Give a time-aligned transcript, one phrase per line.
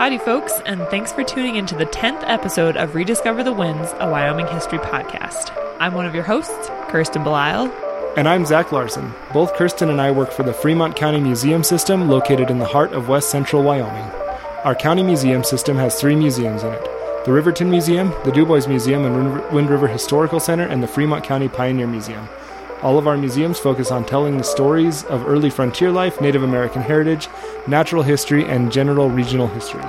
[0.00, 4.10] Howdy, folks, and thanks for tuning into the 10th episode of Rediscover the Winds, a
[4.10, 5.54] Wyoming history podcast.
[5.78, 7.70] I'm one of your hosts, Kirsten Belisle.
[8.16, 9.12] And I'm Zach Larson.
[9.34, 12.94] Both Kirsten and I work for the Fremont County Museum System located in the heart
[12.94, 14.10] of west central Wyoming.
[14.64, 16.88] Our county museum system has three museums in it
[17.26, 21.50] the Riverton Museum, the Dubois Museum and Wind River Historical Center, and the Fremont County
[21.50, 22.26] Pioneer Museum.
[22.82, 26.80] All of our museums focus on telling the stories of early frontier life, Native American
[26.80, 27.28] heritage,
[27.66, 29.84] natural history, and general regional history.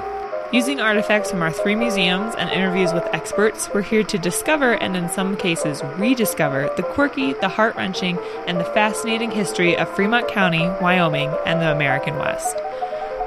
[0.51, 4.97] Using artifacts from our three museums and interviews with experts, we're here to discover and,
[4.97, 10.27] in some cases, rediscover the quirky, the heart wrenching, and the fascinating history of Fremont
[10.27, 12.57] County, Wyoming, and the American West.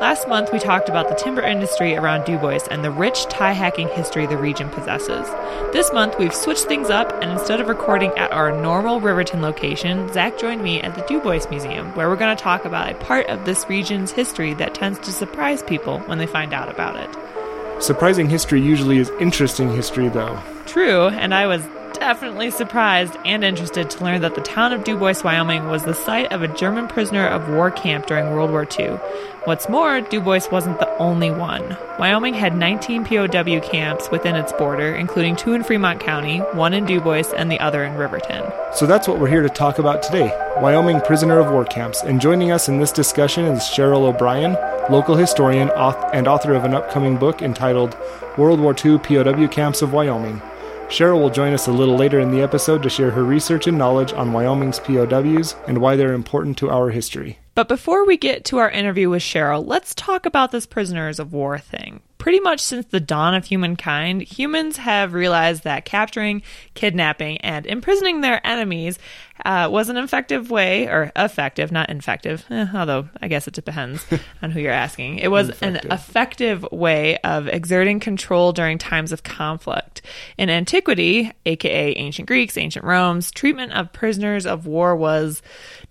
[0.00, 3.88] Last month, we talked about the timber industry around Dubois and the rich tie hacking
[3.88, 5.26] history the region possesses.
[5.72, 10.12] This month, we've switched things up, and instead of recording at our normal Riverton location,
[10.12, 13.28] Zach joined me at the Dubois Museum, where we're going to talk about a part
[13.28, 17.82] of this region's history that tends to surprise people when they find out about it.
[17.82, 20.40] Surprising history usually is interesting history, though.
[20.66, 21.64] True, and I was
[21.94, 26.30] definitely surprised and interested to learn that the town of Dubois, Wyoming was the site
[26.32, 28.98] of a German prisoner of war camp during World War II.
[29.44, 31.76] What's more, Dubois wasn't the only one.
[31.98, 36.86] Wyoming had 19 POW camps within its border, including two in Fremont County, one in
[36.86, 38.44] Dubois, and the other in Riverton.
[38.74, 42.02] So that's what we're here to talk about today Wyoming prisoner of war camps.
[42.02, 44.56] And joining us in this discussion is Cheryl O'Brien,
[44.90, 45.70] local historian
[46.12, 47.96] and author of an upcoming book entitled
[48.36, 50.40] World War II POW Camps of Wyoming.
[50.88, 53.76] Cheryl will join us a little later in the episode to share her research and
[53.76, 57.38] knowledge on Wyoming's POWs and why they're important to our history.
[57.54, 61.32] But before we get to our interview with Cheryl, let's talk about this prisoners of
[61.32, 66.40] war thing pretty much since the dawn of humankind, humans have realized that capturing,
[66.72, 68.98] kidnapping, and imprisoning their enemies
[69.44, 74.04] uh, was an effective way, or effective, not infective, eh, although I guess it depends
[74.42, 75.18] on who you're asking.
[75.18, 80.02] It was an effective way of exerting control during times of conflict.
[80.38, 85.42] In antiquity, aka ancient Greeks, ancient Rome's, treatment of prisoners of war was,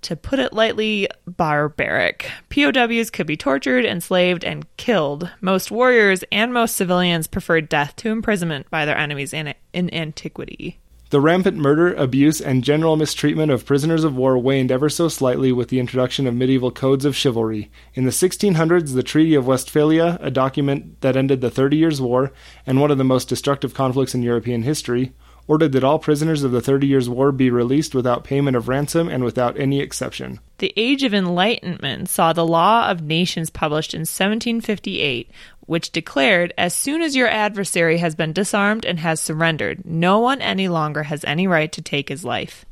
[0.02, 2.30] to put it lightly, barbaric.
[2.50, 5.30] POWs could be tortured, enslaved, and killed.
[5.42, 10.80] Most warriors and most civilians preferred death to imprisonment by their enemies in, in antiquity.
[11.14, 15.52] The rampant murder, abuse, and general mistreatment of prisoners of war waned ever so slightly
[15.52, 17.70] with the introduction of medieval codes of chivalry.
[17.94, 22.32] In the 1600s, the Treaty of Westphalia, a document that ended the Thirty Years' War
[22.66, 25.14] and one of the most destructive conflicts in European history,
[25.48, 29.08] ordered that all prisoners of the Thirty Years' War be released without payment of ransom
[29.08, 30.40] and without any exception.
[30.58, 35.30] The Age of Enlightenment saw the Law of Nations published in 1758,
[35.66, 40.42] which declared as soon as your adversary has been disarmed and has surrendered, no one
[40.42, 42.66] any longer has any right to take his life.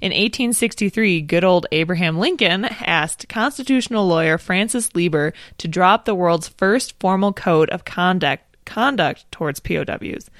[0.00, 6.14] In 1863, good old Abraham Lincoln asked constitutional lawyer Francis Lieber to draw up the
[6.14, 10.30] world's first formal code of conduct conduct towards POWs.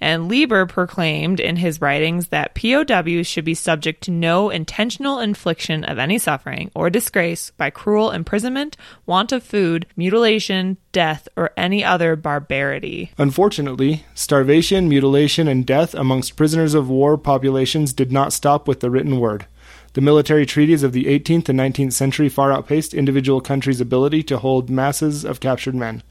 [0.00, 5.84] And Lieber proclaimed in his writings that POWs should be subject to no intentional infliction
[5.84, 11.84] of any suffering or disgrace by cruel imprisonment, want of food, mutilation, death, or any
[11.84, 13.12] other barbarity.
[13.18, 18.90] Unfortunately, starvation, mutilation, and death amongst prisoners of war populations did not stop with the
[18.90, 19.46] written word.
[19.94, 24.38] The military treaties of the 18th and 19th century far outpaced individual countries' ability to
[24.38, 26.02] hold masses of captured men.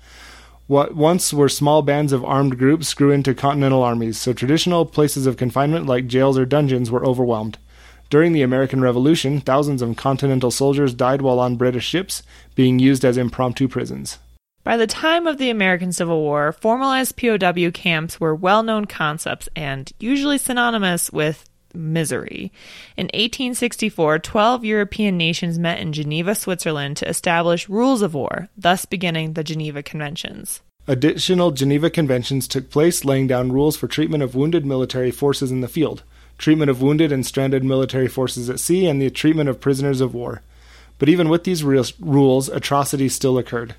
[0.73, 5.27] What once were small bands of armed groups grew into continental armies, so traditional places
[5.27, 7.59] of confinement like jails or dungeons were overwhelmed.
[8.09, 12.23] During the American Revolution, thousands of continental soldiers died while on British ships,
[12.55, 14.17] being used as impromptu prisons.
[14.63, 19.47] By the time of the American Civil War, formalized POW camps were well known concepts
[19.55, 22.51] and usually synonymous with misery.
[22.95, 28.85] In 1864, 12 European nations met in Geneva, Switzerland to establish rules of war, thus
[28.85, 30.61] beginning the Geneva Conventions.
[30.87, 35.61] Additional Geneva Conventions took place, laying down rules for treatment of wounded military forces in
[35.61, 36.03] the field,
[36.37, 40.13] treatment of wounded and stranded military forces at sea, and the treatment of prisoners of
[40.13, 40.41] war.
[40.99, 43.75] But even with these rules, atrocities still occurred.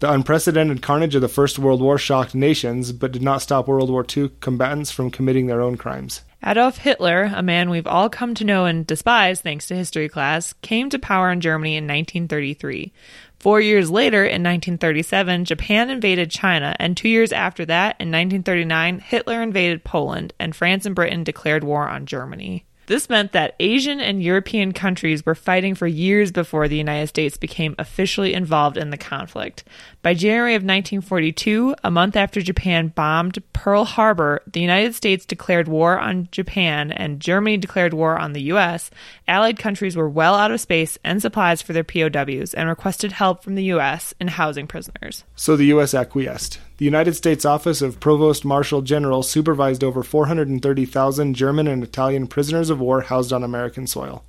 [0.00, 3.90] The unprecedented carnage of the First World War shocked nations, but did not stop World
[3.90, 6.22] War II combatants from committing their own crimes.
[6.42, 10.54] Adolf Hitler, a man we've all come to know and despise thanks to history class,
[10.62, 12.94] came to power in Germany in 1933.
[13.38, 19.00] Four years later, in 1937, Japan invaded China, and two years after that, in 1939,
[19.00, 22.64] Hitler invaded Poland, and France and Britain declared war on Germany.
[22.90, 27.36] This meant that Asian and European countries were fighting for years before the United States
[27.36, 29.62] became officially involved in the conflict.
[30.02, 35.68] By January of 1942, a month after Japan bombed Pearl Harbor, the United States declared
[35.68, 38.90] war on Japan and Germany declared war on the US.
[39.28, 43.44] Allied countries were well out of space and supplies for their POWs and requested help
[43.44, 45.24] from the US in housing prisoners.
[45.36, 45.92] So the U.S.
[45.92, 46.58] acquiesced.
[46.78, 52.70] The United States Office of Provost Marshal General supervised over 430,000 German and Italian prisoners
[52.70, 54.24] of war housed on American soil.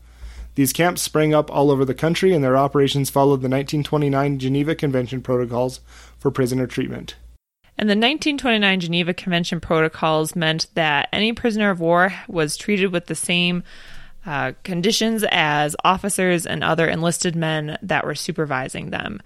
[0.56, 4.76] These camps sprang up all over the country, and their operations followed the 1929 Geneva
[4.76, 5.80] Convention protocols
[6.18, 7.16] for prisoner treatment.
[7.78, 13.08] And the 1929 Geneva Convention protocols meant that any prisoner of war was treated with
[13.08, 13.64] the same
[14.26, 19.22] uh, conditions as officers and other enlisted men that were supervising them.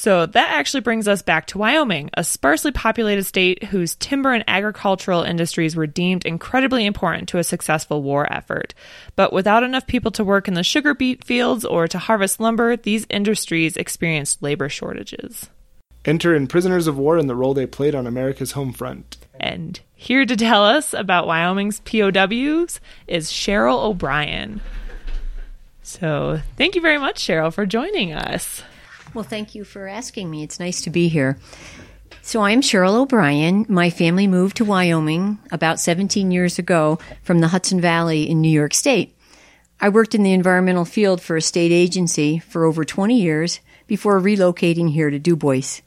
[0.00, 4.42] So that actually brings us back to Wyoming, a sparsely populated state whose timber and
[4.48, 8.72] agricultural industries were deemed incredibly important to a successful war effort.
[9.14, 12.78] But without enough people to work in the sugar beet fields or to harvest lumber,
[12.78, 15.50] these industries experienced labor shortages.
[16.06, 19.18] Enter in prisoners of war and the role they played on America's home front.
[19.38, 24.62] And here to tell us about Wyoming's POWs is Cheryl O'Brien.
[25.82, 28.62] So, thank you very much, Cheryl, for joining us.
[29.12, 30.44] Well, thank you for asking me.
[30.44, 31.36] It's nice to be here.
[32.22, 33.66] So, I'm Cheryl O'Brien.
[33.68, 38.50] My family moved to Wyoming about 17 years ago from the Hudson Valley in New
[38.50, 39.16] York State.
[39.80, 43.58] I worked in the environmental field for a state agency for over 20 years
[43.88, 45.80] before relocating here to Dubois.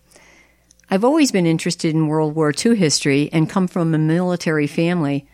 [0.89, 5.29] I've always been interested in World War II history and come from a military family.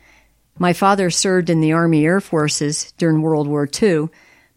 [0.59, 4.09] My father served in the Army Air Forces during World War II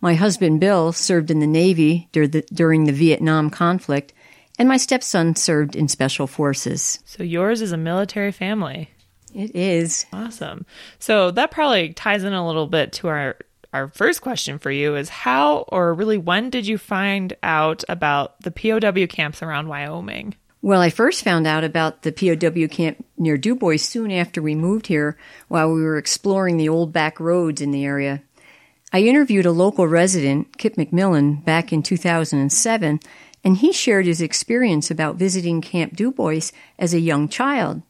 [0.02, 4.12] my husband Bill served in the Navy during the Vietnam conflict,
[4.58, 6.98] and my stepson served in special forces.
[7.06, 8.90] So yours is a military family.
[9.34, 10.04] It is.
[10.12, 10.66] Awesome.
[10.98, 13.36] So that probably ties in a little bit to our
[13.72, 18.38] our first question for you is how or really when did you find out about
[18.42, 20.34] the POW camps around Wyoming?
[20.60, 24.88] Well, I first found out about the POW camp near Dubois soon after we moved
[24.88, 25.16] here
[25.48, 28.22] while we were exploring the old back roads in the area.
[28.94, 33.00] I interviewed a local resident, Kip McMillan, back in 2007,
[33.42, 37.80] and he shared his experience about visiting Camp Dubois as a young child.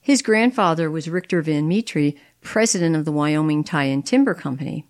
[0.00, 4.86] His grandfather was Ricker Van Metre, president of the Wyoming Tie and Timber Company.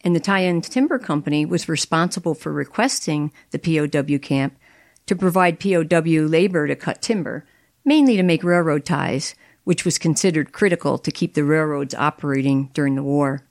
[0.00, 4.56] And the Tie and Timber Company was responsible for requesting the POW camp
[5.04, 7.44] to provide POW labor to cut timber,
[7.84, 9.34] mainly to make railroad ties,
[9.64, 13.44] which was considered critical to keep the railroads operating during the war.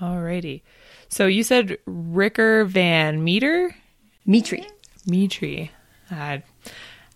[0.00, 0.62] Alrighty.
[1.08, 3.74] So you said Ricker Van Meter?
[4.26, 4.64] Metre.
[5.06, 5.70] Metre.
[6.10, 6.38] Uh,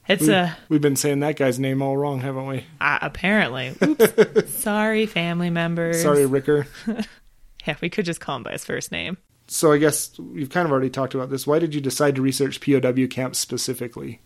[0.07, 0.57] it's we, a.
[0.69, 2.67] We've been saying that guy's name all wrong, haven't we?
[2.81, 3.75] Uh, apparently.
[3.83, 4.53] Oops.
[4.53, 6.03] Sorry, family members.
[6.03, 6.67] Sorry, Ricker.
[7.67, 9.17] yeah, we could just call him by his first name.
[9.47, 11.47] So I guess you've kind of already talked about this.
[11.47, 14.21] Why did you decide to research POW camps specifically?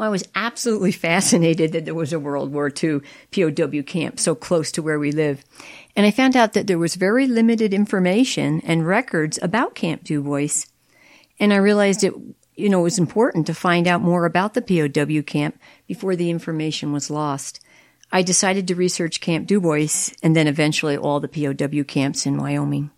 [0.00, 3.00] Well, I was absolutely fascinated that there was a World War II
[3.32, 5.44] POW camp so close to where we live.
[5.94, 10.64] And I found out that there was very limited information and records about Camp Dubois.
[11.38, 12.14] And I realized it,
[12.56, 16.94] you know, was important to find out more about the POW camp before the information
[16.94, 17.60] was lost.
[18.10, 22.90] I decided to research Camp Dubois and then eventually all the POW camps in Wyoming.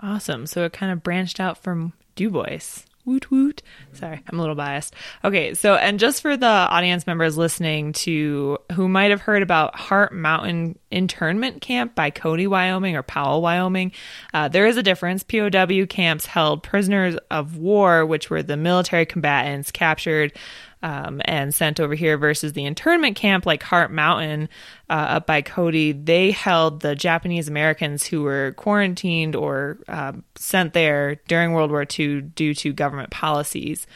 [0.00, 0.44] Awesome.
[0.44, 2.82] So it kind of branched out from Dubois.
[3.08, 3.62] Woot woot.
[3.94, 4.94] Sorry, I'm a little biased.
[5.24, 9.74] Okay, so and just for the audience members listening to who might have heard about
[9.74, 13.92] Heart Mountain Internment Camp by Cody, Wyoming, or Powell, Wyoming,
[14.34, 15.22] uh, there is a difference.
[15.22, 20.34] POW camps held prisoners of war, which were the military combatants captured
[20.82, 24.48] um, and sent over here versus the internment camp like Heart Mountain
[24.88, 25.92] uh, up by Cody.
[25.92, 31.86] They held the Japanese Americans who were quarantined or uh, sent there during World War
[31.98, 33.86] II due to government policies,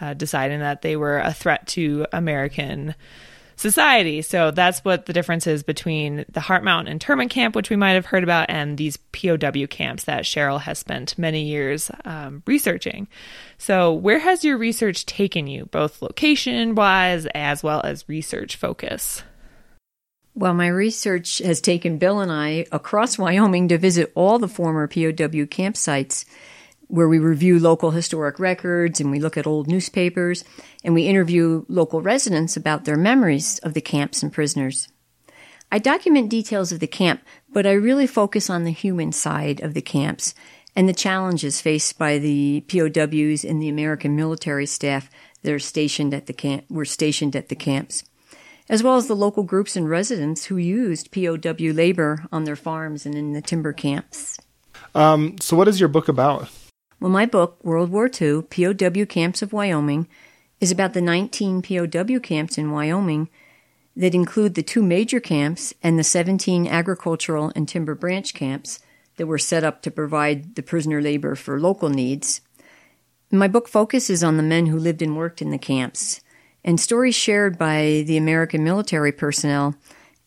[0.00, 2.94] uh, deciding that they were a threat to American
[3.60, 4.22] society.
[4.22, 7.92] So that's what the difference is between the Heart Mountain internment camp, which we might
[7.92, 13.06] have heard about, and these POW camps that Cheryl has spent many years um, researching.
[13.58, 19.22] So, where has your research taken you, both location wise as well as research focus?
[20.34, 24.86] Well, my research has taken Bill and I across Wyoming to visit all the former
[24.86, 26.24] POW campsites
[26.90, 30.44] where we review local historic records and we look at old newspapers
[30.84, 34.88] and we interview local residents about their memories of the camps and prisoners.
[35.72, 39.74] I document details of the camp, but I really focus on the human side of
[39.74, 40.34] the camps
[40.74, 45.10] and the challenges faced by the POWs and the American military staff
[45.42, 48.04] that are stationed at the camp were stationed at the camps.
[48.68, 53.04] as well as the local groups and residents who used POW labor on their farms
[53.04, 54.38] and in the timber camps.
[54.94, 56.48] Um, so, what is your book about?
[57.00, 60.06] Well, my book, World War II POW Camps of Wyoming,
[60.60, 63.30] is about the 19 POW camps in Wyoming
[63.96, 68.80] that include the two major camps and the 17 agricultural and timber branch camps
[69.16, 72.42] that were set up to provide the prisoner labor for local needs.
[73.30, 76.20] My book focuses on the men who lived and worked in the camps,
[76.62, 79.74] and stories shared by the American military personnel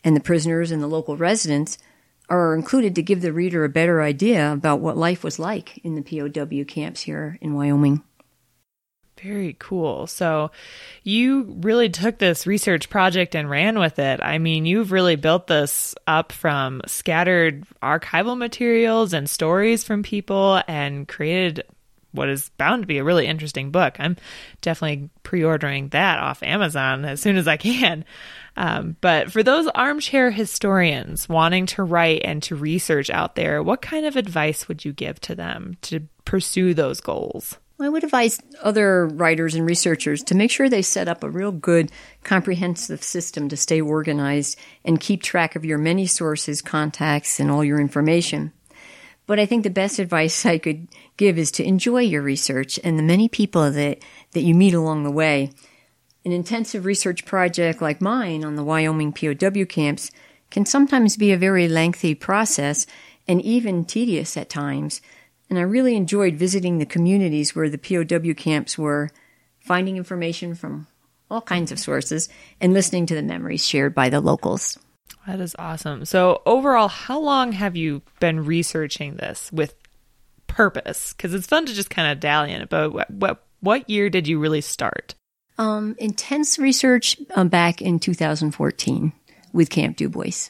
[0.03, 1.77] and the prisoners and the local residents
[2.38, 5.96] are included to give the reader a better idea about what life was like in
[5.96, 8.04] the POW camps here in Wyoming.
[9.22, 10.08] Very cool.
[10.08, 10.52] So,
[11.04, 14.20] you really took this research project and ran with it.
[14.22, 20.62] I mean, you've really built this up from scattered archival materials and stories from people
[20.68, 21.63] and created
[22.12, 23.96] what is bound to be a really interesting book.
[24.00, 24.18] I'm
[24.62, 28.06] definitely pre ordering that off Amazon as soon as I can.
[28.55, 33.81] Um, but for those armchair historians wanting to write and to research out there, what
[33.81, 37.57] kind of advice would you give to them to pursue those goals?
[37.79, 41.51] I would advise other writers and researchers to make sure they set up a real
[41.51, 41.91] good,
[42.24, 47.63] comprehensive system to stay organized and keep track of your many sources, contacts, and all
[47.63, 48.53] your information.
[49.25, 53.00] But I think the best advice I could give is to enjoy your research and
[53.00, 54.00] the many people that,
[54.31, 55.51] that you meet along the way.
[56.25, 60.10] An intensive research project like mine on the Wyoming POW camps
[60.51, 62.86] can sometimes be a very lengthy process
[63.27, 65.01] and even tedious at times.
[65.50, 69.10] And I really enjoyed visiting the communities where the POW camps were,
[69.60, 70.88] finding information from
[71.30, 72.30] all kinds of sources,
[72.62, 74.80] and listening to the memories shared by the locals.
[75.27, 76.06] That is awesome.
[76.06, 79.75] So, overall, how long have you been researching this with
[80.48, 81.13] purpose?
[81.13, 84.10] Because it's fun to just kind of dally in it, but what, what, what year
[84.10, 85.15] did you really start?
[85.57, 89.13] Um, intense research um, back in 2014
[89.51, 90.50] with Camp Dubois,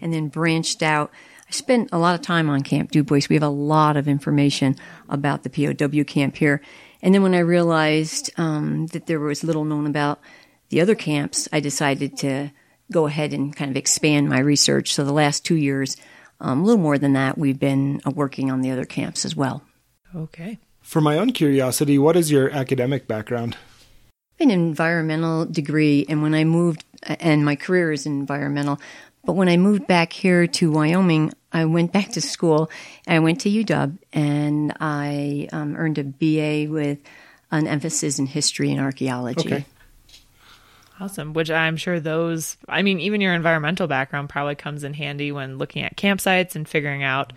[0.00, 1.10] and then branched out.
[1.48, 3.28] I spent a lot of time on Camp Dubois.
[3.28, 4.76] We have a lot of information
[5.08, 6.60] about the POW camp here.
[7.02, 10.20] And then when I realized um, that there was little known about
[10.70, 12.50] the other camps, I decided to
[12.90, 14.94] go ahead and kind of expand my research.
[14.94, 15.96] So the last two years,
[16.40, 19.36] um, a little more than that, we've been uh, working on the other camps as
[19.36, 19.62] well.
[20.14, 20.58] Okay.
[20.80, 23.56] For my own curiosity, what is your academic background?
[24.38, 28.78] An environmental degree, and when I moved, and my career is environmental,
[29.24, 32.70] but when I moved back here to Wyoming, I went back to school.
[33.08, 36.98] I went to UW, and I um, earned a BA with
[37.50, 39.52] an emphasis in history and archaeology.
[39.52, 39.66] Okay.
[41.00, 41.32] Awesome.
[41.34, 45.58] Which I'm sure those, I mean, even your environmental background probably comes in handy when
[45.58, 47.32] looking at campsites and figuring out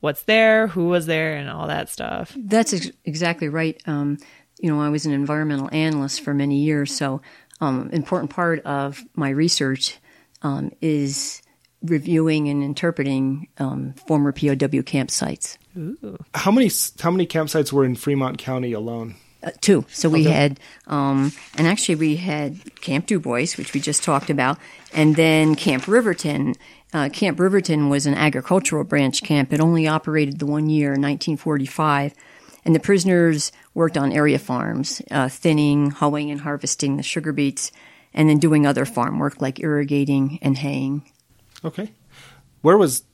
[0.00, 2.32] what's there, who was there, and all that stuff.
[2.36, 3.80] That's ex- exactly right.
[3.86, 4.18] Um,
[4.62, 7.20] you know, I was an environmental analyst for many years, so
[7.60, 9.98] um, important part of my research
[10.40, 11.42] um, is
[11.82, 15.58] reviewing and interpreting um, former POW campsites.
[15.76, 16.16] Ooh.
[16.34, 19.16] How many how many campsites were in Fremont County alone?
[19.42, 19.84] Uh, two.
[19.88, 20.30] So we Okay.
[20.30, 24.56] had, um, and actually we had Camp Dubois, which we just talked about,
[24.94, 26.54] and then Camp Riverton.
[26.94, 29.52] Uh, camp Riverton was an agricultural branch camp.
[29.52, 32.14] It only operated the one year, 1945,
[32.64, 37.72] and the prisoners worked on area farms, uh, thinning, hoeing, and harvesting the sugar beets,
[38.14, 41.02] and then doing other farm work like irrigating and haying.
[41.64, 41.92] Okay.
[42.60, 43.04] Where was?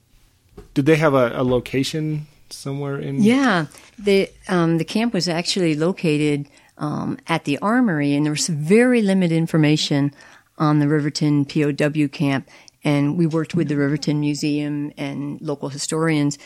[0.73, 3.23] Did they have a, a location somewhere in?
[3.23, 8.47] Yeah, the um, the camp was actually located um, at the armory, and there was
[8.47, 10.13] very limited information
[10.57, 12.49] on the Riverton POW camp.
[12.83, 16.37] And we worked with the Riverton Museum and local historians.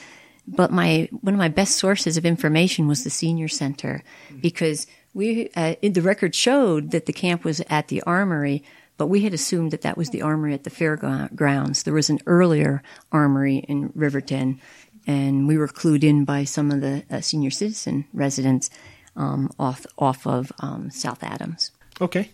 [0.48, 4.04] But my one of my best sources of information was the senior center
[4.42, 8.64] because we uh, the record showed that the camp was at the armory,
[8.98, 11.84] but we had assumed that that was the armory at the fairgrounds.
[11.84, 14.60] There was an earlier armory in Riverton,
[15.08, 18.70] and we were clued in by some of the uh, senior citizen residents
[19.16, 21.72] um, off off of um, South Adams.
[22.02, 22.30] Okay.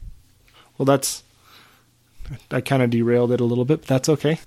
[0.77, 1.23] Well, that's.
[2.51, 4.39] I kind of derailed it a little bit, but that's okay.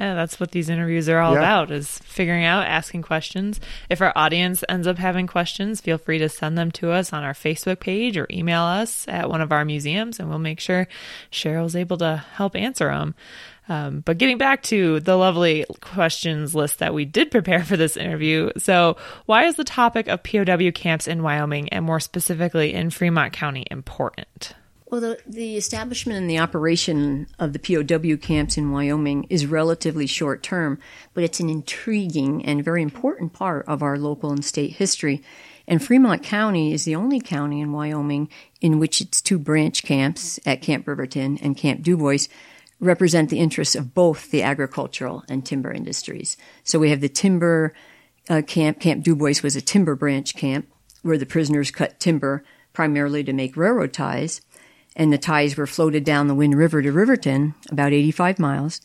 [0.00, 1.38] Yeah, that's what these interviews are all Yeah.
[1.40, 3.60] about is figuring out, asking questions.
[3.90, 7.24] If our audience ends up having questions, feel free to send them to us on
[7.24, 10.86] our Facebook page or email us at one of our museums and we'll make sure
[11.32, 13.14] Cheryl's able to help answer them.
[13.68, 17.98] Um, but getting back to the lovely questions list that we did prepare for this
[17.98, 18.50] interview.
[18.56, 23.34] So, why is the topic of POW camps in Wyoming and more specifically in Fremont
[23.34, 24.54] County important?
[24.90, 30.06] Well, the, the establishment and the operation of the POW camps in Wyoming is relatively
[30.06, 30.78] short term,
[31.12, 35.22] but it's an intriguing and very important part of our local and state history.
[35.66, 38.30] And Fremont County is the only county in Wyoming
[38.62, 42.26] in which its two branch camps at Camp Riverton and Camp Dubois
[42.80, 46.38] represent the interests of both the agricultural and timber industries.
[46.64, 47.74] So we have the timber
[48.30, 48.80] uh, camp.
[48.80, 50.66] Camp Dubois was a timber branch camp
[51.02, 52.42] where the prisoners cut timber
[52.72, 54.40] primarily to make railroad ties,
[54.98, 58.80] and the ties were floated down the Wind River to Riverton, about 85 miles,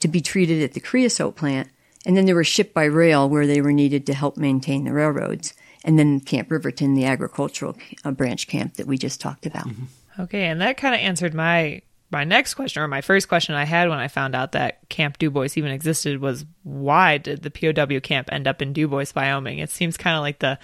[0.00, 1.68] to be treated at the creosote plant,
[2.06, 4.92] and then they were shipped by rail where they were needed to help maintain the
[4.92, 5.52] railroads.
[5.84, 9.68] And then Camp Riverton, the agricultural uh, branch camp that we just talked about.
[9.68, 10.22] Mm-hmm.
[10.22, 13.64] Okay, and that kind of answered my my next question, or my first question I
[13.64, 18.00] had when I found out that Camp Dubois even existed, was why did the POW
[18.00, 19.58] camp end up in Dubois, Wyoming?
[19.58, 20.58] It seems kind of like the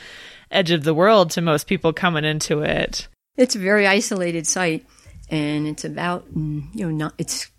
[0.50, 3.08] edge of the world to most people coming into it.
[3.36, 4.86] It's a very isolated site,
[5.30, 7.50] and it's about mm, you know not, it's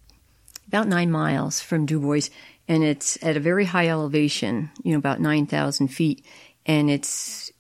[0.68, 2.30] about nine miles from Dubois,
[2.68, 6.26] and it's at a very high elevation, you know about nine thousand feet,
[6.66, 7.52] and it's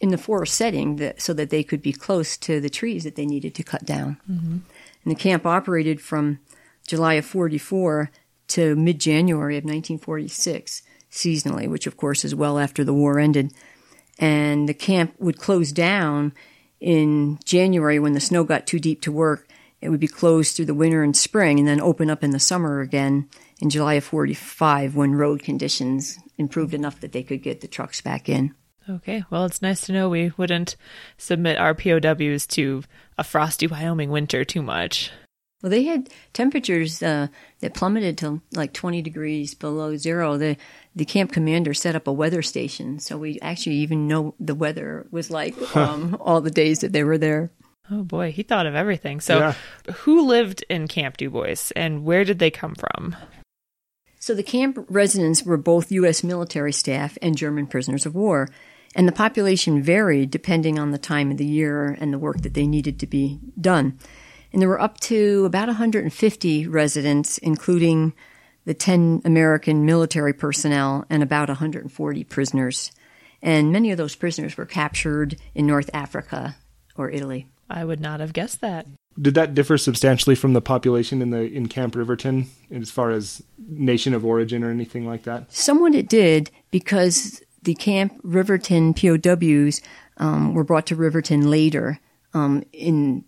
[0.00, 3.16] in the forest setting that so that they could be close to the trees that
[3.16, 4.18] they needed to cut down.
[4.30, 4.58] Mm-hmm.
[5.04, 6.40] And the camp operated from
[6.86, 8.10] July of 44
[8.48, 13.52] to mid January of 1946, seasonally, which of course is well after the war ended.
[14.18, 16.32] And the camp would close down
[16.80, 19.46] in January when the snow got too deep to work.
[19.80, 22.38] It would be closed through the winter and spring and then open up in the
[22.38, 23.28] summer again
[23.60, 28.00] in July of 45 when road conditions improved enough that they could get the trucks
[28.00, 28.54] back in.
[28.88, 30.76] Okay, well, it's nice to know we wouldn't
[31.16, 32.82] submit our POWs to
[33.16, 35.12] a frosty Wyoming winter too much.
[35.62, 37.28] Well, they had temperatures uh,
[37.60, 40.36] that plummeted to like 20 degrees below zero.
[40.36, 40.56] The
[40.96, 45.06] the camp commander set up a weather station, so we actually even know the weather
[45.10, 47.50] was like um, all the days that they were there.
[47.90, 49.20] Oh boy, he thought of everything.
[49.20, 49.52] So, yeah.
[49.92, 53.16] who lived in Camp Dubois, and where did they come from?
[54.18, 56.22] So the camp residents were both U.S.
[56.22, 58.48] military staff and German prisoners of war
[58.94, 62.54] and the population varied depending on the time of the year and the work that
[62.54, 63.98] they needed to be done.
[64.52, 68.12] And there were up to about 150 residents, including
[68.64, 72.92] the 10 American military personnel and about 140 prisoners.
[73.42, 76.56] And many of those prisoners were captured in North Africa
[76.96, 77.46] or Italy.
[77.68, 78.86] I would not have guessed that.
[79.20, 83.42] Did that differ substantially from the population in the in Camp Riverton as far as
[83.58, 85.52] nation of origin or anything like that?
[85.52, 89.82] Somewhat it did because the Camp Riverton POWs
[90.16, 91.98] um, were brought to Riverton later
[92.34, 93.24] um, in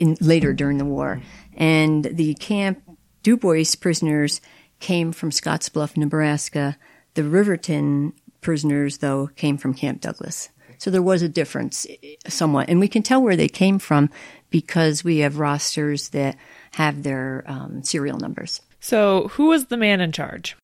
[0.00, 1.62] in later during the war, mm-hmm.
[1.62, 2.82] and the Camp
[3.22, 4.40] Dubois prisoners
[4.80, 6.76] came from Scottsbluff, Nebraska.
[7.14, 10.48] The Riverton prisoners, though, came from Camp Douglas.
[10.78, 12.70] So there was a difference eh, eh, somewhat.
[12.70, 14.08] And we can tell where they came from
[14.48, 16.36] because we have rosters that
[16.72, 18.62] have their um, serial numbers.
[18.80, 20.56] So, who was the man in charge?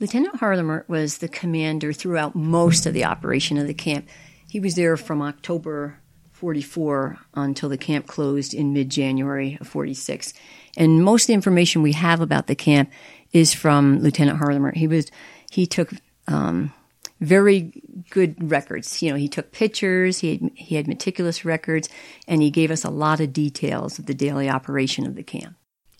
[0.00, 4.08] Lieutenant Harlemer was the commander throughout most of the operation of the camp.
[4.48, 5.98] He was there from October
[6.36, 10.34] 44 until the camp closed in mid January of 46.
[10.76, 12.90] And most of the information we have about the camp
[13.32, 14.74] is from Lieutenant Harlemer.
[14.74, 15.10] He was,
[15.50, 15.92] he took,
[16.28, 16.72] um,
[17.20, 19.02] very good records.
[19.02, 21.88] You know, he took pictures, he had, he had meticulous records,
[22.28, 25.56] and he gave us a lot of details of the daily operation of the camp.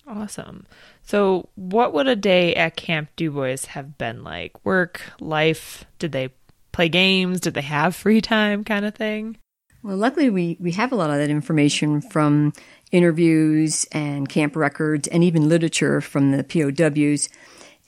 [0.06, 0.66] Awesome.
[1.02, 4.64] So, what would a day at Camp Dubois have been like?
[4.64, 5.84] Work, life?
[5.98, 6.28] Did they
[6.72, 7.40] play games?
[7.40, 9.38] Did they have free time kind of thing?
[9.86, 12.52] Well, luckily, we, we have a lot of that information from
[12.90, 17.28] interviews and camp records and even literature from the POWs.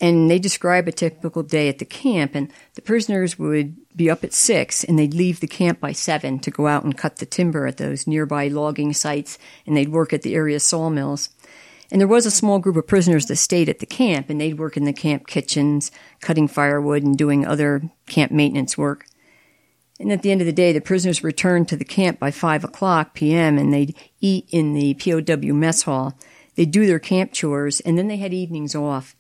[0.01, 4.23] And they describe a typical day at the camp, and the prisoners would be up
[4.23, 7.27] at six and they'd leave the camp by seven to go out and cut the
[7.27, 11.31] timber at those nearby logging sites, and they'd work at the area sawmills.
[11.91, 14.57] And there was a small group of prisoners that stayed at the camp and they'd
[14.57, 19.05] work in the camp kitchens, cutting firewood and doing other camp maintenance work.
[20.01, 22.65] And at the end of the day, the prisoners returned to the camp by 5
[22.65, 23.59] o'clock p.m.
[23.59, 26.17] and they'd eat in the POW mess hall.
[26.55, 29.17] They'd do their camp chores and then they had evenings off.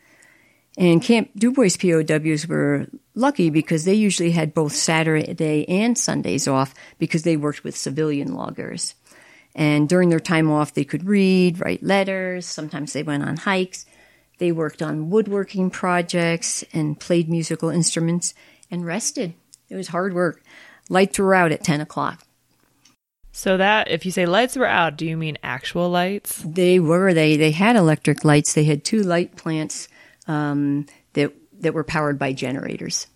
[0.76, 2.86] And Camp Dubois POWs were
[3.16, 8.32] lucky because they usually had both Saturday and Sundays off because they worked with civilian
[8.32, 8.94] loggers.
[9.56, 12.46] And during their time off, they could read, write letters.
[12.46, 13.86] Sometimes they went on hikes.
[14.38, 18.34] They worked on woodworking projects and played musical instruments
[18.70, 19.34] and rested.
[19.68, 20.42] It was hard work.
[20.88, 22.24] Lights were out at 10 o'clock.
[23.32, 26.42] So that, if you say lights were out, do you mean actual lights?
[26.44, 27.14] They were.
[27.14, 28.52] They they had electric lights.
[28.52, 29.86] They had two light plants
[30.26, 33.06] um, that that were powered by generators.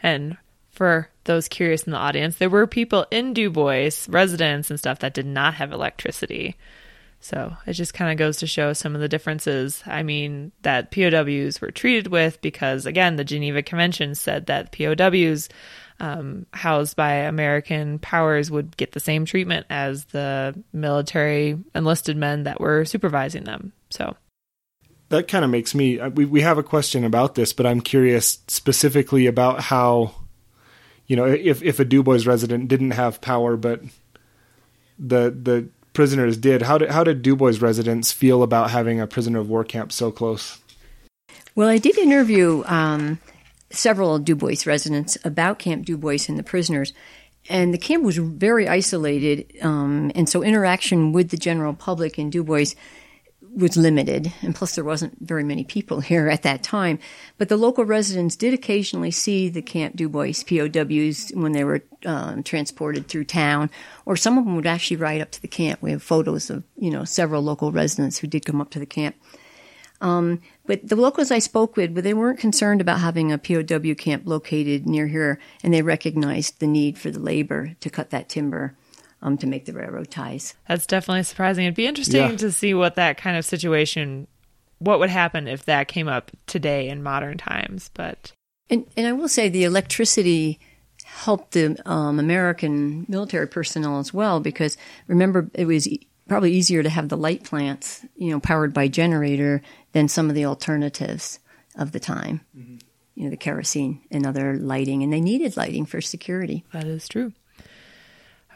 [0.00, 0.38] And
[0.70, 5.12] for those curious in the audience, there were people in Dubois, residents and stuff, that
[5.12, 6.56] did not have electricity.
[7.22, 9.82] So it just kind of goes to show some of the differences.
[9.86, 15.48] I mean, that POWs were treated with because, again, the Geneva Convention said that POWs
[16.00, 22.42] um, housed by American powers would get the same treatment as the military enlisted men
[22.42, 23.72] that were supervising them.
[23.90, 24.16] So
[25.10, 26.00] that kind of makes me.
[26.00, 30.12] uh, We we have a question about this, but I'm curious specifically about how,
[31.06, 33.80] you know, if if a Dubois resident didn't have power, but
[34.98, 36.62] the the prisoners did.
[36.62, 40.10] How did how did Dubois residents feel about having a prisoner of war camp so
[40.10, 40.58] close?
[41.54, 43.18] Well, I did interview um,
[43.70, 46.92] several Dubois residents about Camp Dubois and the prisoners,
[47.48, 52.30] and the camp was very isolated, um, and so interaction with the general public in
[52.30, 52.74] Dubois
[53.54, 56.98] was limited, and plus there wasn't very many people here at that time.
[57.38, 62.42] But the local residents did occasionally see the Camp Dubois POWs when they were um,
[62.42, 63.70] transported through town,
[64.06, 65.82] or some of them would actually ride up to the camp.
[65.82, 68.86] We have photos of you know several local residents who did come up to the
[68.86, 69.16] camp.
[70.00, 74.24] Um, but the locals I spoke with, they weren't concerned about having a POW camp
[74.26, 78.74] located near here, and they recognized the need for the labor to cut that timber
[79.22, 80.54] um, to make the railroad ties.
[80.68, 81.64] that's definitely surprising.
[81.64, 82.36] It'd be interesting Yeah.
[82.36, 84.26] to see what that kind of situation,
[84.78, 87.90] what would happen if that came up today in modern times.
[87.94, 88.32] But
[88.68, 90.58] And, and I will say the electricity
[91.04, 96.82] helped the um, American military personnel as well because remember it was e- probably easier
[96.82, 99.60] to have the light plants, you know, powered by generator
[99.92, 101.38] than some of the alternatives
[101.76, 102.40] of the time.
[103.14, 106.64] You know, the kerosene and other lighting, and they needed lighting for security.
[106.72, 107.32] that is true.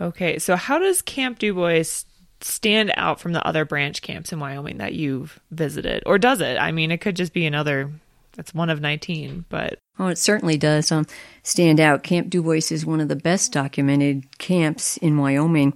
[0.01, 2.05] Okay, so how does Camp Dubois
[2.41, 6.03] stand out from the other branch camps in Wyoming that you've visited?
[6.07, 6.59] Or does it?
[6.59, 7.91] I mean, it could just be another,
[8.37, 11.07] it's one of 19, but Oh, it certainly does um,
[11.43, 12.03] stand out.
[12.03, 15.73] Camp Dubois is one of the best documented camps in Wyoming.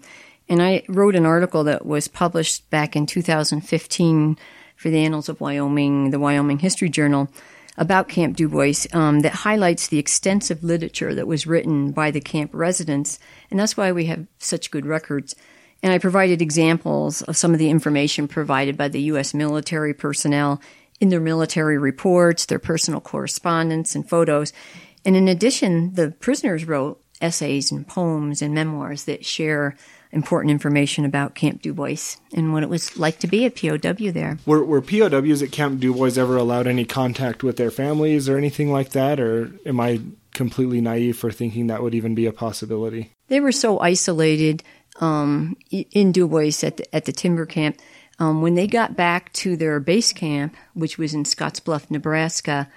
[0.48, 4.36] And I wrote an article that was published back in 2015
[4.76, 7.30] for the Annals of Wyoming, the Wyoming History Journal,
[7.80, 12.50] about Camp Dubois um, that highlights the extensive literature that was written by the camp
[12.52, 13.18] residents.
[13.50, 15.34] And that's why we have such good records.
[15.82, 19.32] And I provided examples of some of the information provided by the U.S.
[19.32, 20.60] military personnel
[21.00, 24.52] in their military reports, their personal correspondence, and photos.
[25.06, 29.74] And in addition, the prisoners wrote essays and poems and memoirs that share
[30.12, 34.38] important information about Camp Dubois and what it was like to be a POW there.
[34.46, 38.72] Were were POWs at Camp Dubois ever allowed any contact with their families or anything
[38.72, 40.00] like that, or am I
[40.32, 43.12] completely naive for thinking that would even be a possibility?
[43.28, 44.62] They were so isolated
[45.00, 47.78] um, in Du Bois at the, at the timber camp.
[48.18, 52.68] Um, when they got back to their base camp, which was in Scottsbluff, Nebraska,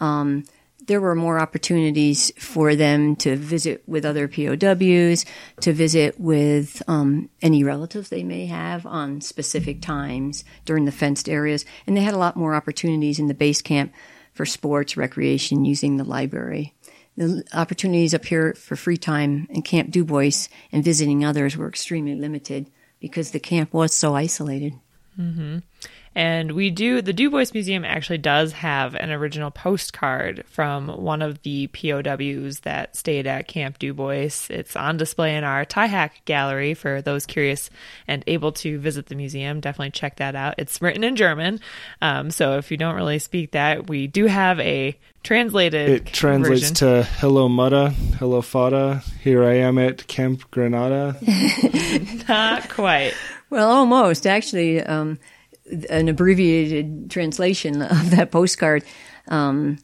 [0.00, 0.44] um,
[0.88, 5.24] there were more opportunities for them to visit with other POWs,
[5.60, 11.28] to visit with um, any relatives they may have on specific times during the fenced
[11.28, 11.64] areas.
[11.86, 13.92] And they had a lot more opportunities in the base camp
[14.32, 16.74] for sports, recreation, using the library.
[17.18, 22.14] The opportunities up here for free time in Camp Dubois and visiting others were extremely
[22.14, 24.72] limited because the camp was so isolated.
[26.14, 31.42] And we do, the Dubois Museum actually does have an original postcard from one of
[31.42, 34.48] the POWs that stayed at Camp Dubois.
[34.50, 37.70] It's on display in our Tie Hack gallery for those curious
[38.08, 39.60] and able to visit the museum.
[39.60, 40.54] Definitely check that out.
[40.58, 41.60] It's written in German.
[42.02, 46.70] Um, so if you don't really speak that, we do have a translated It translates
[46.70, 46.74] version.
[46.76, 51.16] to "Hello Mutta, Hello Fada." Here I am at Camp Granada.
[52.28, 53.14] Not quite.
[53.50, 54.26] Well, almost.
[54.26, 55.18] Actually, um,
[55.88, 58.84] an abbreviated translation of that postcard
[59.28, 59.78] um,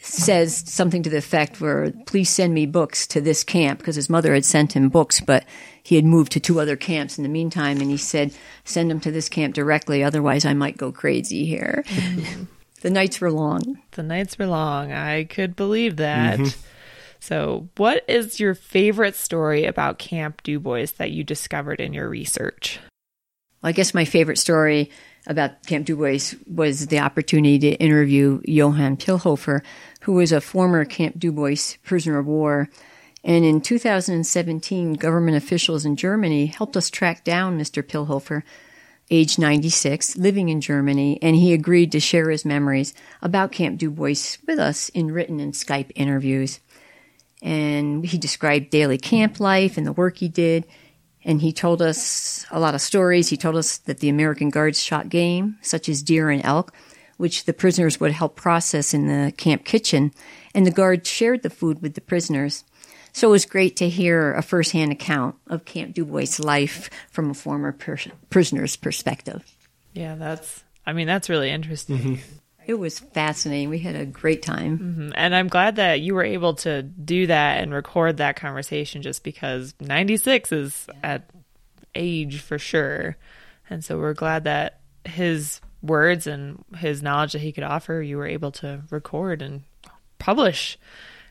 [0.00, 4.08] says something to the effect where, please send me books to this camp, because his
[4.10, 5.44] mother had sent him books, but
[5.82, 8.32] he had moved to two other camps in the meantime, and he said,
[8.64, 11.84] send them to this camp directly, otherwise I might go crazy here.
[12.82, 13.80] the nights were long.
[13.92, 14.92] The nights were long.
[14.92, 16.38] I could believe that.
[16.38, 16.60] Mm-hmm.
[17.18, 22.78] So, what is your favorite story about Camp Dubois that you discovered in your research?
[23.66, 24.90] well, I guess my favorite story
[25.26, 29.62] about Camp Dubois was the opportunity to interview Johann Pilhofer,
[30.02, 32.68] who was a former Camp Dubois prisoner of war.
[33.24, 37.82] And in 2017, government officials in Germany helped us track down Mr.
[37.82, 38.44] Pilhofer,
[39.10, 44.38] age 96, living in Germany, and he agreed to share his memories about Camp Dubois
[44.46, 46.60] with us in written and Skype interviews.
[47.42, 50.66] And he described daily camp life and the work he did.
[51.26, 53.28] And he told us a lot of stories.
[53.28, 56.72] He told us that the American Guards shot game, such as deer and elk,
[57.16, 60.12] which the prisoners would help process in the camp kitchen.
[60.54, 62.62] And the guards shared the food with the prisoners.
[63.12, 67.34] So it was great to hear a firsthand account of Camp Dubois' life from a
[67.34, 69.42] former pers- prisoner's perspective.
[69.94, 71.98] Yeah, that's, I mean, that's really interesting.
[71.98, 72.36] Mm-hmm.
[72.66, 73.68] It was fascinating.
[73.68, 74.78] We had a great time.
[74.78, 75.10] Mm-hmm.
[75.14, 79.22] And I'm glad that you were able to do that and record that conversation just
[79.22, 81.30] because 96 is at
[81.94, 83.16] age for sure.
[83.70, 88.16] And so we're glad that his words and his knowledge that he could offer, you
[88.16, 89.62] were able to record and
[90.18, 90.76] publish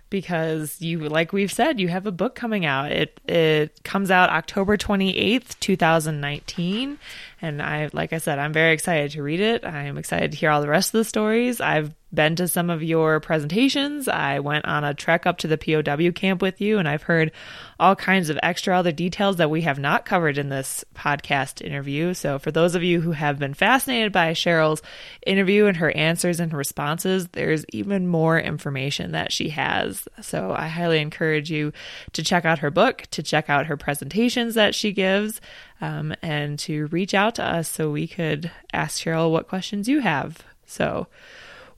[0.09, 4.29] because you like we've said you have a book coming out it it comes out
[4.29, 6.99] October 28th 2019
[7.41, 10.49] and I like I said I'm very excited to read it I'm excited to hear
[10.49, 14.07] all the rest of the stories I've been to some of your presentations.
[14.07, 17.31] I went on a trek up to the POW camp with you, and I've heard
[17.79, 22.13] all kinds of extra other details that we have not covered in this podcast interview.
[22.13, 24.81] So, for those of you who have been fascinated by Cheryl's
[25.27, 30.07] interview and her answers and responses, there's even more information that she has.
[30.21, 31.73] So, I highly encourage you
[32.13, 35.41] to check out her book, to check out her presentations that she gives.
[35.81, 39.99] Um, and to reach out to us so we could ask Cheryl what questions you
[39.99, 40.43] have.
[40.65, 41.07] So,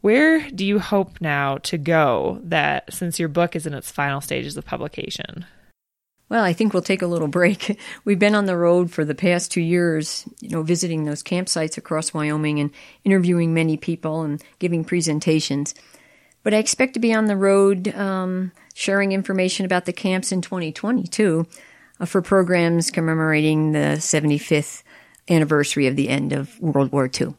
[0.01, 4.21] where do you hope now to go that since your book is in its final
[4.21, 5.45] stages of publication?
[6.29, 7.79] Well, I think we'll take a little break.
[8.05, 11.77] We've been on the road for the past two years, you know, visiting those campsites
[11.77, 12.71] across Wyoming and
[13.03, 15.73] interviewing many people and giving presentations.
[16.43, 20.41] But I expect to be on the road um, sharing information about the camps in
[20.41, 21.53] 2020 too, uh,
[21.99, 24.83] Uh, for programs commemorating the 75th
[25.29, 27.35] anniversary of the end of World War II.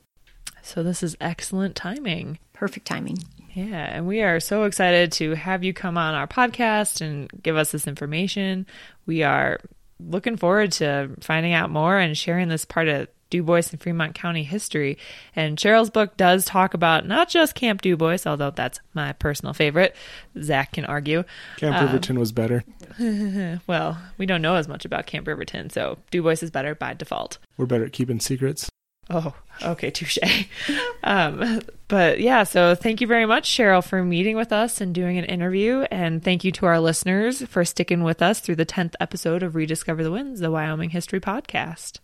[0.62, 3.18] So this is excellent timing perfect timing.
[3.54, 7.56] Yeah, and we are so excited to have you come on our podcast and give
[7.56, 8.66] us this information.
[9.06, 9.60] We are
[10.00, 14.44] looking forward to finding out more and sharing this part of Dubois and Fremont County
[14.44, 14.98] history.
[15.34, 19.94] And Cheryl's book does talk about not just Camp Dubois, although that's my personal favorite.
[20.40, 21.24] Zach can argue.
[21.56, 22.64] Camp um, Riverton was better.
[23.66, 27.38] well, we don't know as much about Camp Riverton, so Dubois is better by default.
[27.56, 28.68] We're better at keeping secrets.
[29.10, 30.18] Oh, okay, touche.
[31.04, 35.16] Um, but yeah, so thank you very much, Cheryl, for meeting with us and doing
[35.16, 35.86] an interview.
[35.90, 39.54] And thank you to our listeners for sticking with us through the 10th episode of
[39.54, 42.00] Rediscover the Winds, the Wyoming History Podcast.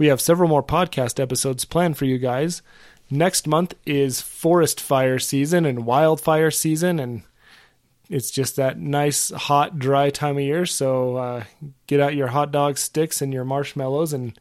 [0.00, 2.62] We have several more podcast episodes planned for you guys.
[3.10, 7.20] Next month is forest fire season and wildfire season, and
[8.08, 10.64] it's just that nice, hot, dry time of year.
[10.64, 11.44] So uh,
[11.86, 14.38] get out your hot dog sticks and your marshmallows and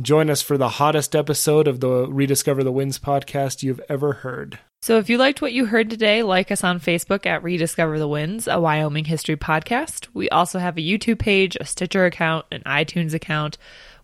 [0.00, 4.58] Join us for the hottest episode of the Rediscover the Winds podcast you've ever heard.
[4.80, 8.08] So, if you liked what you heard today, like us on Facebook at Rediscover the
[8.08, 10.08] Winds, a Wyoming history podcast.
[10.14, 13.58] We also have a YouTube page, a Stitcher account, an iTunes account,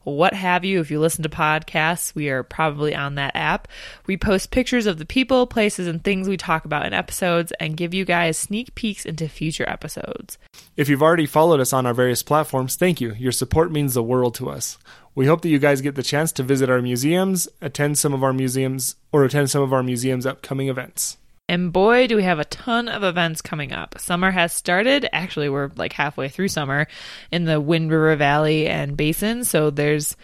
[0.06, 0.80] what have you.
[0.80, 3.66] If you listen to podcasts, we are probably on that app.
[4.06, 7.76] We post pictures of the people, places, and things we talk about in episodes and
[7.76, 10.38] give you guys sneak peeks into future episodes.
[10.76, 13.14] If you've already followed us on our various platforms, thank you.
[13.14, 14.78] Your support means the world to us.
[15.16, 18.22] We hope that you guys get the chance to visit our museums, attend some of
[18.22, 21.16] our museums, or attend some of our museums' upcoming events.
[21.48, 23.98] And boy, do we have a ton of events coming up.
[23.98, 25.08] Summer has started.
[25.12, 26.88] Actually, we're like halfway through summer
[27.30, 29.44] in the Wind River Valley and Basin.
[29.44, 30.16] So there's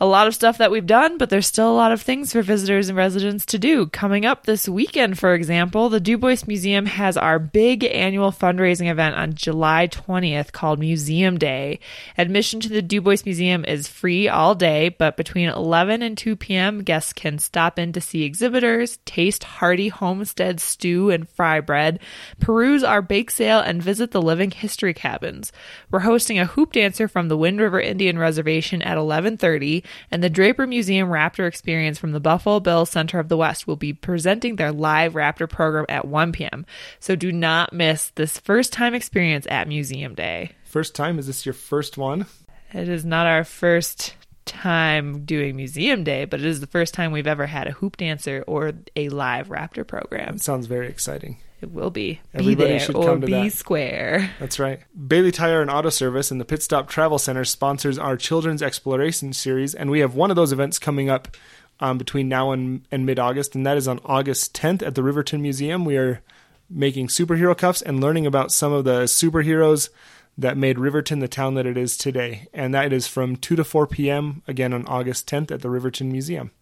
[0.00, 2.42] a lot of stuff that we've done, but there's still a lot of things for
[2.42, 3.86] visitors and residents to do.
[3.86, 9.16] Coming up this weekend, for example, the Dubois Museum has our big annual fundraising event
[9.16, 11.80] on July 20th called Museum Day.
[12.16, 16.82] Admission to the Dubois Museum is free all day, but between 11 and 2 p.m.,
[16.84, 21.98] guests can stop in to see exhibitors, taste hearty homestead stew and fry bread,
[22.38, 25.50] peruse our bake sale, and visit the living history cabins.
[25.90, 30.30] We're hosting a hoop dancer from the Wind River Indian Reservation at 1130 and the
[30.30, 34.56] Draper Museum Raptor Experience from the Buffalo Bills Center of the West will be presenting
[34.56, 36.66] their live Raptor program at 1 p.m.
[37.00, 40.52] So do not miss this first time experience at Museum Day.
[40.64, 41.18] First time?
[41.18, 42.26] Is this your first one?
[42.72, 47.12] It is not our first time doing Museum Day, but it is the first time
[47.12, 50.36] we've ever had a hoop dancer or a live Raptor program.
[50.36, 51.38] It sounds very exciting.
[51.60, 52.20] It will be.
[52.32, 53.52] Everybody be there should or be that.
[53.52, 54.30] square.
[54.38, 54.80] That's right.
[55.08, 59.32] Bailey Tire and Auto Service and the Pit Stop Travel Center sponsors our Children's Exploration
[59.32, 61.36] Series, and we have one of those events coming up
[61.80, 65.02] um, between now and, and mid August, and that is on August 10th at the
[65.02, 65.84] Riverton Museum.
[65.84, 66.22] We are
[66.70, 69.88] making superhero cuffs and learning about some of the superheroes
[70.36, 72.46] that made Riverton the town that it is today.
[72.54, 74.42] And that is from 2 to 4 p.m.
[74.46, 76.52] again on August 10th at the Riverton Museum.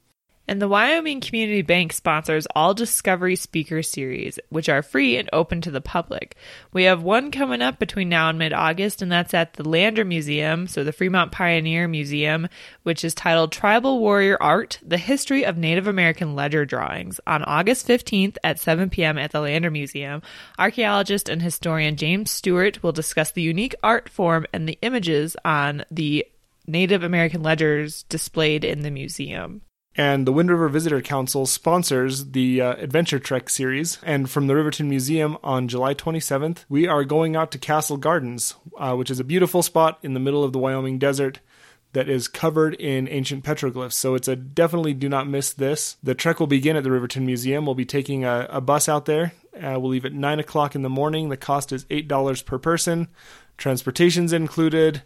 [0.49, 5.61] And the Wyoming Community Bank sponsors all Discovery Speaker Series, which are free and open
[5.63, 6.37] to the public.
[6.73, 10.05] We have one coming up between now and mid August, and that's at the Lander
[10.05, 12.49] Museum, so the Fremont Pioneer Museum,
[12.85, 17.19] which is titled Tribal Warrior Art The History of Native American Ledger Drawings.
[17.27, 19.19] On August 15th at 7 p.m.
[19.19, 20.23] at the Lander Museum,
[20.61, 25.85] archaeologist and historian James Stewart will discuss the unique art form and the images on
[25.91, 26.25] the
[26.69, 29.63] Native American ledgers displayed in the museum.
[29.97, 33.99] And the Wind River Visitor Council sponsors the uh, Adventure Trek series.
[34.03, 38.55] And from the Riverton Museum on July 27th, we are going out to Castle Gardens,
[38.77, 41.41] uh, which is a beautiful spot in the middle of the Wyoming desert
[41.95, 43.95] that is covered in ancient petroglyphs.
[43.95, 45.97] So it's a definitely do not miss this.
[46.03, 47.65] The trek will begin at the Riverton Museum.
[47.65, 49.33] We'll be taking a, a bus out there.
[49.55, 51.31] Uh, we'll leave at 9 o'clock in the morning.
[51.31, 53.09] The cost is $8 per person.
[53.57, 55.05] Transportation's included.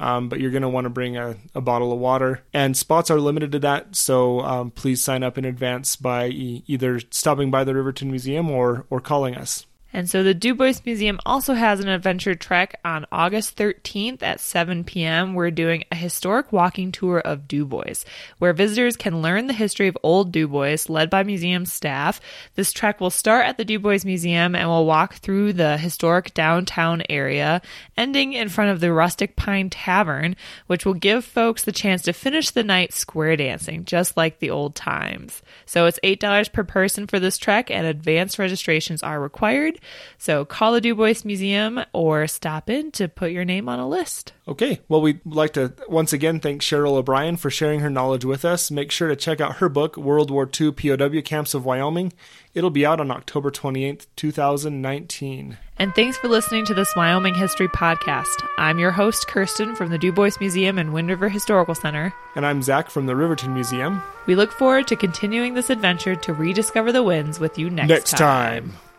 [0.00, 2.42] Um, but you're going to want to bring a, a, bottle of water.
[2.54, 6.64] And spots are limited to that, so um, please sign up in advance by e-
[6.66, 9.66] either stopping by the Riverton Museum or, or calling us.
[9.92, 14.84] And so the Dubois Museum also has an adventure trek on August 13th at 7
[14.84, 15.34] p.m.
[15.34, 18.04] We're doing a historic walking tour of Dubois,
[18.38, 22.20] where visitors can learn the history of old Dubois, led by museum staff.
[22.54, 27.02] This trek will start at the Dubois Museum and will walk through the historic downtown
[27.10, 27.60] area,
[27.96, 30.36] ending in front of the Rustic Pine Tavern,
[30.68, 34.50] which will give folks the chance to finish the night square dancing, just like the
[34.50, 35.42] old times.
[35.66, 39.79] So it's $8 per person for this trek, and advanced registrations are required.
[40.18, 44.32] So call the Dubois Museum or stop in to put your name on a list.
[44.46, 44.80] Okay.
[44.88, 48.70] Well, we'd like to once again thank Cheryl O'Brien for sharing her knowledge with us.
[48.70, 52.12] Make sure to check out her book, World War II POW Camps of Wyoming.
[52.52, 55.56] It'll be out on October 28th, 2019.
[55.78, 58.46] And thanks for listening to this Wyoming History Podcast.
[58.58, 62.12] I'm your host, Kirsten, from the Dubois Museum and Wind River Historical Center.
[62.34, 64.02] And I'm Zach from the Riverton Museum.
[64.26, 68.10] We look forward to continuing this adventure to rediscover the winds with you next, next
[68.10, 68.70] time.
[68.70, 68.89] time.